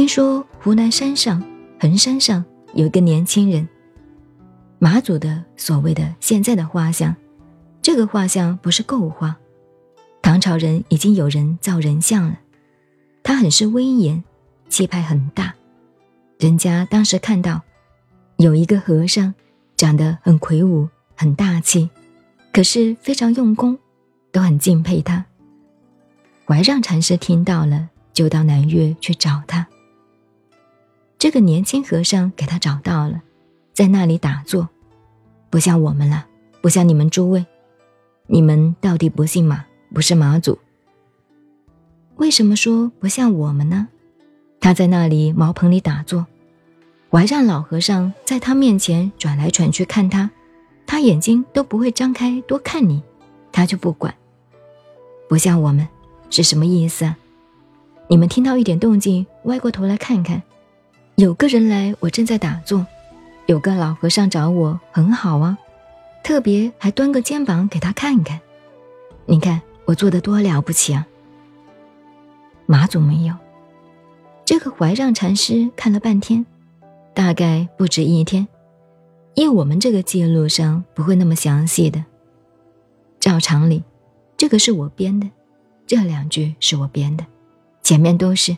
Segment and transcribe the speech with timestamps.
[0.00, 1.44] 听说湖南山上
[1.78, 2.42] 衡山上
[2.72, 3.68] 有一个年轻人，
[4.78, 7.14] 马祖的所谓的现在的画像，
[7.82, 9.36] 这个画像不是构画，
[10.22, 12.38] 唐朝人已经有人造人像了，
[13.22, 14.24] 他很是威严，
[14.70, 15.54] 气派很大，
[16.38, 17.60] 人家当时看到
[18.38, 19.34] 有一个和尚，
[19.76, 21.90] 长得很魁梧，很大气，
[22.54, 23.78] 可是非常用功，
[24.32, 25.26] 都很敬佩他。
[26.46, 29.68] 怀让禅师听到了，就到南岳去找他。
[31.20, 33.20] 这个年轻和尚给他找到了，
[33.74, 34.66] 在那里打坐，
[35.50, 36.26] 不像我们了，
[36.62, 37.44] 不像你们诸位，
[38.26, 39.62] 你们到底不姓马，
[39.92, 40.58] 不是马祖。
[42.16, 43.86] 为什么说不像我们呢？
[44.60, 46.26] 他在那里茅棚里打坐，
[47.10, 50.30] 怀让老和尚在他面前转来转去看他，
[50.86, 53.02] 他眼睛都不会张开多看你，
[53.52, 54.14] 他就不管，
[55.28, 55.86] 不像我们。
[56.30, 57.14] 是什么意思啊？
[58.08, 60.42] 你们听到一点动静，歪过头来看看，
[61.20, 62.86] 有个人来，我正在打坐，
[63.44, 65.58] 有个老和尚找我，很好啊，
[66.24, 68.40] 特别还端个肩膀给他看看，
[69.26, 71.06] 你看我做的多了不起啊！
[72.64, 73.34] 马祖没有，
[74.46, 76.46] 这个怀让禅师看了半天，
[77.12, 78.48] 大概不止一天，
[79.34, 82.02] 因为我们这个记录上不会那么详细的，
[83.20, 83.84] 照常理，
[84.38, 85.28] 这个是我编的。
[85.86, 87.26] 这两句是我编的，
[87.82, 88.56] 前面都是。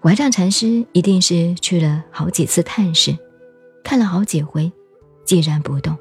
[0.00, 3.16] 怀让禅师一定是去了好几次探视，
[3.82, 4.70] 看了好几回，
[5.26, 5.96] 寂然不动，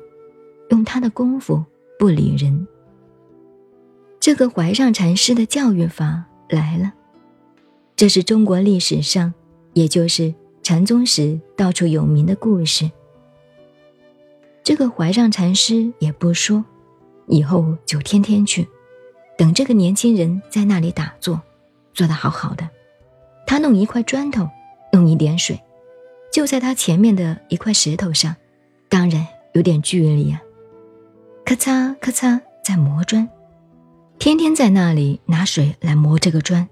[0.69, 1.63] 用他的功夫
[1.97, 2.67] 不理人。
[4.19, 6.93] 这个怀让禅师的教育法来了，
[7.95, 9.33] 这是中国历史上，
[9.73, 12.91] 也就是禅宗时到处有名的故事。
[14.63, 16.63] 这个怀让禅师也不说。
[17.29, 18.65] 以后就天天去，
[19.37, 21.41] 等这个年轻人在那里打坐，
[21.93, 22.69] 坐得好好的。
[23.47, 24.47] 他弄一块砖头，
[24.91, 25.59] 弄一点水，
[26.31, 28.35] 就在他前面的一块石头上，
[28.89, 30.39] 当然有点距离啊。
[31.45, 33.27] 咔嚓咔嚓，在磨砖，
[34.19, 36.67] 天天在那里拿水来磨这个砖。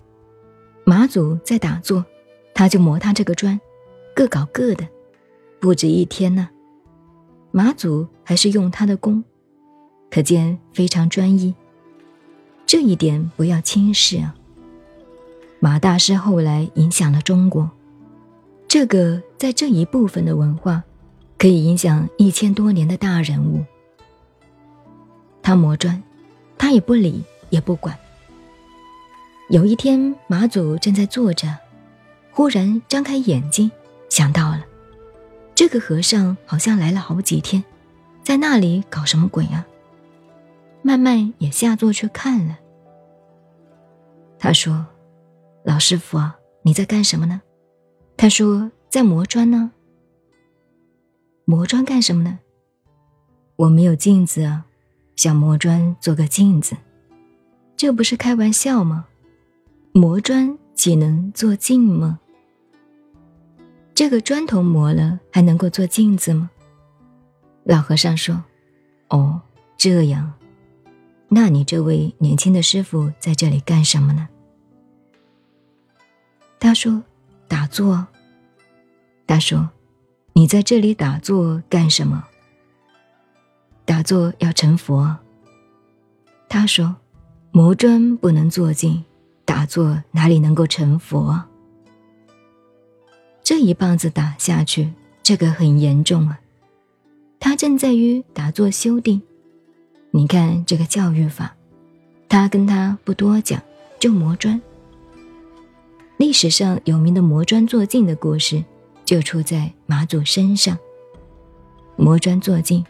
[0.84, 2.06] 马祖在打坐，
[2.54, 3.60] 他就磨他这个砖，
[4.14, 4.86] 各搞各的，
[5.62, 6.50] 不止一天呢。
[7.52, 9.24] 马祖还是用他的功。
[10.12, 11.56] 可见非常专一，
[12.66, 14.36] 这一点不要轻视啊。
[15.66, 17.68] 马大师后来影响了中国，
[18.68, 20.84] 这个在这一部分的文化，
[21.40, 23.66] 可以影响一千多年的大人物。
[25.42, 26.04] 他磨砖，
[26.56, 27.98] 他也不理也不管。
[29.50, 31.58] 有一天，马祖正在坐着，
[32.30, 33.72] 忽然张开眼睛，
[34.08, 34.64] 想到了，
[35.56, 37.64] 这个和尚好像来了好几天，
[38.22, 39.66] 在那里搞什么鬼啊？
[40.84, 42.60] 慢慢也下座去看了。
[44.38, 44.86] 他说
[45.66, 47.42] ：“老师傅啊，你在干什么呢？”
[48.16, 49.72] 他说：“在磨砖呢。”
[51.44, 52.40] 磨砖干什么呢？
[53.58, 54.66] 我没有镜子啊，
[55.16, 56.78] 想磨砖做个镜子。
[57.76, 59.08] 这不是开玩笑吗？
[59.92, 62.20] 磨砖岂能做镜吗？
[63.94, 66.50] 这个砖头磨了还能够做镜子吗？
[67.64, 68.44] 老和尚说
[69.10, 69.42] ：“哦，
[69.78, 70.32] 这样。”
[71.28, 74.28] 那你这位年轻的师傅在这里干什么呢？
[76.60, 77.04] 他说
[77.48, 78.08] ：“打坐。”
[79.28, 79.70] 他说
[80.34, 82.26] ：“你在这里打坐干什么？”
[83.86, 85.16] 打坐要成佛。
[86.50, 86.96] 他说
[87.52, 89.04] ：“磨砖不能做镜，
[89.44, 91.44] 打坐哪里能够成佛？”
[93.44, 96.40] 这一棒子打下去，这个很严重啊！
[97.40, 99.22] 他正在于打坐修定。
[100.10, 101.56] 你看这个教育法，
[102.28, 103.62] 他跟他不多讲，
[104.00, 104.60] 就磨砖。
[106.18, 108.64] 历史上有名的磨砖做镜的故事，
[109.04, 110.78] 就出在马祖身上。
[111.98, 112.86] 磨砖做镜，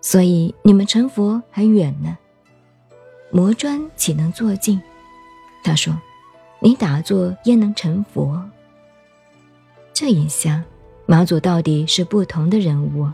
[0.00, 2.16] 所以你们成佛还远呢。
[3.30, 4.80] 磨砖岂能做镜？
[5.64, 5.98] 他说
[6.60, 8.42] ：“你打坐焉能成佛？”
[9.94, 10.64] 这一下，
[11.06, 13.08] 马祖到底是不同的人物，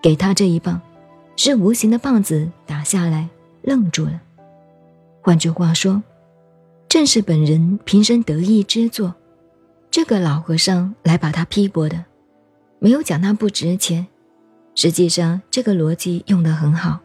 [0.00, 0.80] 给他这一棒。
[1.38, 3.28] 是无形的棒子打下来，
[3.60, 4.22] 愣住了。
[5.20, 6.02] 换句话说，
[6.88, 9.14] 正是本人平生得意之作。
[9.90, 12.04] 这个老和尚来把他批驳的，
[12.78, 14.06] 没有讲他不值钱。
[14.74, 17.00] 实际上，这个逻辑用得很好。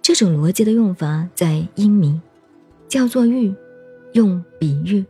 [0.00, 2.20] 这种逻辑的用法在英明，
[2.88, 3.54] 叫做喻，
[4.14, 5.04] 用比喻，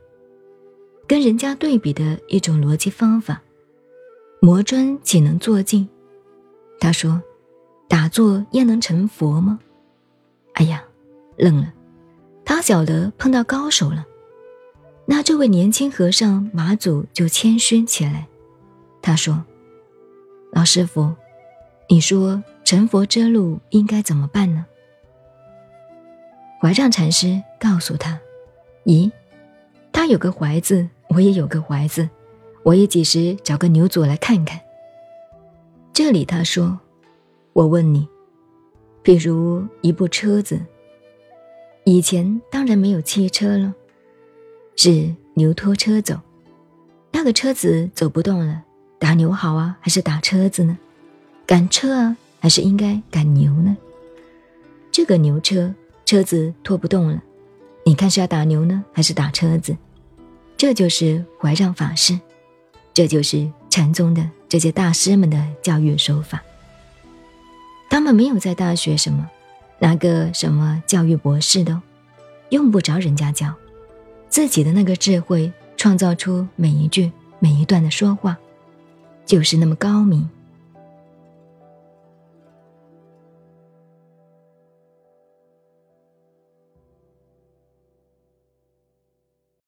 [1.06, 3.40] 跟人家对比的一种逻辑方法。
[4.40, 5.88] 磨砖岂能做镜？
[6.78, 7.22] 他说。
[7.88, 9.58] 打坐焉能成佛吗？
[10.52, 10.84] 哎呀，
[11.36, 11.74] 愣了。
[12.52, 14.04] 他晓得碰到高手了，
[15.06, 18.26] 那这位年轻和尚马祖就谦虚起来，
[19.00, 19.44] 他说
[20.50, 21.14] ：“老师傅，
[21.88, 24.66] 你说成佛之路应该怎么办呢？”
[26.60, 28.18] 怀让禅师告诉他
[28.84, 29.12] ：“咦，
[29.92, 32.10] 他有个怀字，我也有个怀字，
[32.64, 34.60] 我也几时找个牛祖来看看。”
[35.94, 36.80] 这里他说
[37.54, 38.08] ：“我问你，
[39.04, 40.60] 比如一部车子，
[41.90, 43.74] 以前当然没有汽车了。”
[44.78, 46.20] 是牛拖车走，
[47.10, 48.62] 那个车子走不动了，
[49.00, 50.78] 打牛好啊，还是打车子呢？
[51.44, 53.76] 赶车啊，还是应该赶牛呢？
[54.92, 55.74] 这个牛车
[56.06, 57.20] 车子拖不动了，
[57.84, 59.76] 你看是要打牛呢，还是打车子？
[60.56, 62.18] 这就是怀让法师，
[62.94, 66.40] 这就是禅宗的这些大师们的教育手法。
[67.90, 69.28] 他们没有在大学什么，
[69.80, 71.82] 拿个什么教育博士的，
[72.50, 73.52] 用不着人家教。
[74.28, 77.10] 自己的那个智慧，创造出每一句、
[77.40, 78.38] 每一段的说话，
[79.26, 80.30] 就是那么高明。